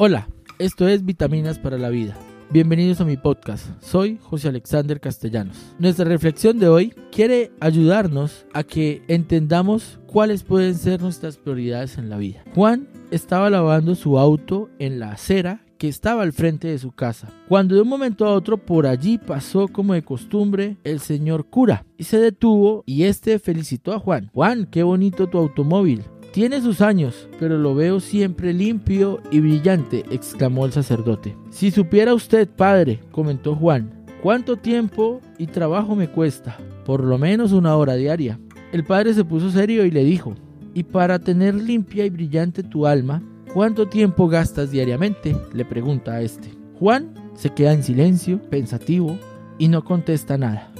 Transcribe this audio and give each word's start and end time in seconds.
Hola, 0.00 0.28
esto 0.60 0.86
es 0.86 1.04
Vitaminas 1.04 1.58
para 1.58 1.76
la 1.76 1.88
Vida. 1.88 2.16
Bienvenidos 2.50 3.00
a 3.00 3.04
mi 3.04 3.16
podcast. 3.16 3.66
Soy 3.82 4.16
José 4.22 4.46
Alexander 4.46 5.00
Castellanos. 5.00 5.56
Nuestra 5.80 6.04
reflexión 6.04 6.60
de 6.60 6.68
hoy 6.68 6.94
quiere 7.10 7.50
ayudarnos 7.58 8.46
a 8.54 8.62
que 8.62 9.02
entendamos 9.08 9.98
cuáles 10.06 10.44
pueden 10.44 10.76
ser 10.76 11.02
nuestras 11.02 11.36
prioridades 11.36 11.98
en 11.98 12.10
la 12.10 12.16
vida. 12.16 12.44
Juan 12.54 12.86
estaba 13.10 13.50
lavando 13.50 13.96
su 13.96 14.20
auto 14.20 14.70
en 14.78 15.00
la 15.00 15.10
acera 15.10 15.64
que 15.78 15.88
estaba 15.88 16.22
al 16.22 16.32
frente 16.32 16.68
de 16.68 16.78
su 16.78 16.92
casa, 16.92 17.32
cuando 17.48 17.74
de 17.74 17.80
un 17.80 17.88
momento 17.88 18.24
a 18.24 18.34
otro 18.34 18.56
por 18.56 18.86
allí 18.86 19.18
pasó 19.18 19.66
como 19.66 19.94
de 19.94 20.04
costumbre 20.04 20.76
el 20.84 21.00
señor 21.00 21.46
cura 21.46 21.84
y 21.96 22.04
se 22.04 22.20
detuvo 22.20 22.84
y 22.86 23.02
este 23.02 23.40
felicitó 23.40 23.92
a 23.92 23.98
Juan. 23.98 24.30
Juan, 24.32 24.68
qué 24.70 24.84
bonito 24.84 25.26
tu 25.26 25.38
automóvil. 25.38 26.04
Tiene 26.38 26.60
sus 26.60 26.82
años, 26.82 27.28
pero 27.40 27.58
lo 27.58 27.74
veo 27.74 27.98
siempre 27.98 28.52
limpio 28.52 29.20
y 29.32 29.40
brillante, 29.40 30.04
exclamó 30.12 30.66
el 30.66 30.72
sacerdote. 30.72 31.36
Si 31.50 31.72
supiera 31.72 32.14
usted, 32.14 32.48
padre, 32.48 33.00
comentó 33.10 33.56
Juan, 33.56 34.04
cuánto 34.22 34.56
tiempo 34.56 35.20
y 35.36 35.48
trabajo 35.48 35.96
me 35.96 36.06
cuesta, 36.08 36.56
por 36.84 37.02
lo 37.02 37.18
menos 37.18 37.50
una 37.50 37.74
hora 37.74 37.94
diaria. 37.94 38.38
El 38.70 38.84
padre 38.84 39.14
se 39.14 39.24
puso 39.24 39.50
serio 39.50 39.84
y 39.84 39.90
le 39.90 40.04
dijo, 40.04 40.36
y 40.74 40.84
para 40.84 41.18
tener 41.18 41.56
limpia 41.56 42.06
y 42.06 42.10
brillante 42.10 42.62
tu 42.62 42.86
alma, 42.86 43.20
¿cuánto 43.52 43.88
tiempo 43.88 44.28
gastas 44.28 44.70
diariamente? 44.70 45.36
le 45.52 45.64
pregunta 45.64 46.12
a 46.12 46.20
este. 46.20 46.50
Juan 46.78 47.14
se 47.34 47.50
queda 47.50 47.72
en 47.72 47.82
silencio, 47.82 48.40
pensativo, 48.48 49.18
y 49.58 49.66
no 49.66 49.82
contesta 49.82 50.38
nada. 50.38 50.70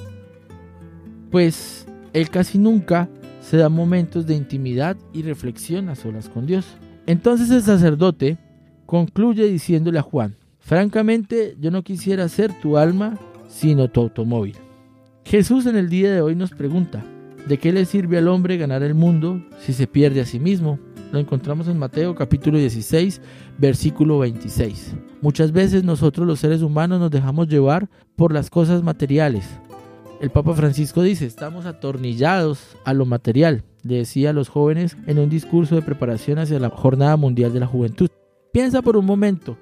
Pues 1.32 1.84
él 2.12 2.30
casi 2.30 2.58
nunca 2.58 3.08
se 3.48 3.56
da 3.56 3.70
momentos 3.70 4.26
de 4.26 4.34
intimidad 4.34 4.98
y 5.14 5.22
reflexión 5.22 5.88
a 5.88 5.94
solas 5.94 6.28
con 6.28 6.44
Dios. 6.44 6.66
Entonces 7.06 7.50
el 7.50 7.62
sacerdote 7.62 8.36
concluye 8.84 9.46
diciéndole 9.46 9.98
a 9.98 10.02
Juan, 10.02 10.36
francamente 10.58 11.56
yo 11.58 11.70
no 11.70 11.82
quisiera 11.82 12.28
ser 12.28 12.52
tu 12.60 12.76
alma, 12.76 13.18
sino 13.48 13.88
tu 13.88 14.02
automóvil. 14.02 14.56
Jesús 15.24 15.64
en 15.64 15.76
el 15.76 15.88
día 15.88 16.12
de 16.12 16.20
hoy 16.20 16.34
nos 16.34 16.50
pregunta, 16.50 17.02
¿de 17.46 17.56
qué 17.56 17.72
le 17.72 17.86
sirve 17.86 18.18
al 18.18 18.28
hombre 18.28 18.58
ganar 18.58 18.82
el 18.82 18.94
mundo 18.94 19.42
si 19.60 19.72
se 19.72 19.86
pierde 19.86 20.20
a 20.20 20.26
sí 20.26 20.38
mismo? 20.38 20.78
Lo 21.10 21.18
encontramos 21.18 21.68
en 21.68 21.78
Mateo 21.78 22.14
capítulo 22.14 22.58
16, 22.58 23.22
versículo 23.56 24.18
26. 24.18 24.94
Muchas 25.22 25.52
veces 25.52 25.84
nosotros 25.84 26.26
los 26.26 26.40
seres 26.40 26.60
humanos 26.60 27.00
nos 27.00 27.10
dejamos 27.10 27.48
llevar 27.48 27.88
por 28.14 28.34
las 28.34 28.50
cosas 28.50 28.82
materiales, 28.82 29.46
el 30.20 30.30
Papa 30.30 30.54
Francisco 30.54 31.02
dice, 31.02 31.26
estamos 31.26 31.64
atornillados 31.66 32.76
a 32.84 32.92
lo 32.92 33.06
material, 33.06 33.62
le 33.82 33.96
decía 33.96 34.30
a 34.30 34.32
los 34.32 34.48
jóvenes 34.48 34.96
en 35.06 35.18
un 35.18 35.28
discurso 35.30 35.76
de 35.76 35.82
preparación 35.82 36.38
hacia 36.38 36.58
la 36.58 36.70
Jornada 36.70 37.16
Mundial 37.16 37.52
de 37.52 37.60
la 37.60 37.66
Juventud. 37.66 38.08
Piensa 38.52 38.82
por 38.82 38.96
un 38.96 39.06
momento, 39.06 39.56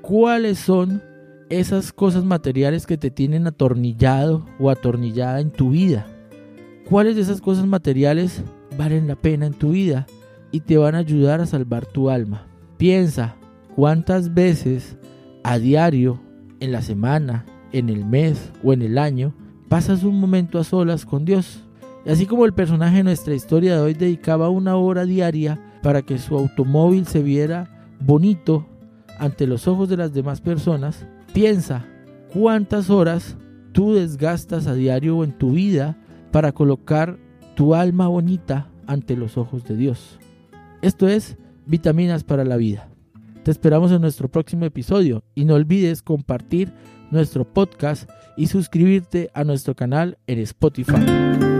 ¿cuáles 0.00 0.58
son 0.58 1.02
esas 1.50 1.92
cosas 1.92 2.24
materiales 2.24 2.86
que 2.86 2.96
te 2.96 3.10
tienen 3.10 3.46
atornillado 3.46 4.46
o 4.58 4.70
atornillada 4.70 5.40
en 5.40 5.50
tu 5.50 5.70
vida? 5.70 6.06
¿Cuáles 6.88 7.16
de 7.16 7.22
esas 7.22 7.42
cosas 7.42 7.66
materiales 7.66 8.42
valen 8.78 9.06
la 9.06 9.16
pena 9.16 9.46
en 9.46 9.54
tu 9.54 9.72
vida 9.72 10.06
y 10.50 10.60
te 10.60 10.78
van 10.78 10.94
a 10.94 10.98
ayudar 10.98 11.42
a 11.42 11.46
salvar 11.46 11.84
tu 11.84 12.08
alma? 12.08 12.46
Piensa, 12.78 13.36
¿cuántas 13.76 14.32
veces 14.32 14.96
a 15.42 15.58
diario, 15.58 16.20
en 16.60 16.72
la 16.72 16.82
semana, 16.82 17.44
en 17.72 17.88
el 17.90 18.04
mes 18.04 18.50
o 18.62 18.72
en 18.72 18.82
el 18.82 18.98
año, 18.98 19.34
pasas 19.70 20.02
un 20.02 20.18
momento 20.18 20.58
a 20.58 20.64
solas 20.64 21.06
con 21.06 21.24
Dios. 21.24 21.60
Y 22.04 22.10
así 22.10 22.26
como 22.26 22.44
el 22.44 22.52
personaje 22.52 22.96
de 22.98 23.04
nuestra 23.04 23.36
historia 23.36 23.76
de 23.76 23.80
hoy 23.80 23.94
dedicaba 23.94 24.50
una 24.50 24.74
hora 24.74 25.04
diaria 25.04 25.60
para 25.80 26.02
que 26.02 26.18
su 26.18 26.36
automóvil 26.36 27.06
se 27.06 27.22
viera 27.22 27.86
bonito 28.00 28.66
ante 29.20 29.46
los 29.46 29.68
ojos 29.68 29.88
de 29.88 29.96
las 29.96 30.12
demás 30.12 30.40
personas, 30.40 31.06
piensa 31.32 31.86
cuántas 32.32 32.90
horas 32.90 33.36
tú 33.70 33.94
desgastas 33.94 34.66
a 34.66 34.74
diario 34.74 35.22
en 35.22 35.38
tu 35.38 35.52
vida 35.52 35.96
para 36.32 36.50
colocar 36.50 37.20
tu 37.54 37.76
alma 37.76 38.08
bonita 38.08 38.72
ante 38.88 39.16
los 39.16 39.38
ojos 39.38 39.62
de 39.62 39.76
Dios. 39.76 40.18
Esto 40.82 41.06
es 41.06 41.36
Vitaminas 41.66 42.24
para 42.24 42.44
la 42.44 42.56
Vida. 42.56 42.88
Te 43.44 43.52
esperamos 43.52 43.92
en 43.92 44.00
nuestro 44.00 44.28
próximo 44.28 44.64
episodio 44.64 45.22
y 45.36 45.44
no 45.44 45.54
olvides 45.54 46.02
compartir 46.02 46.72
nuestro 47.10 47.44
podcast 47.44 48.08
y 48.36 48.46
suscribirte 48.46 49.30
a 49.34 49.44
nuestro 49.44 49.74
canal 49.74 50.18
en 50.26 50.38
Spotify. 50.40 51.59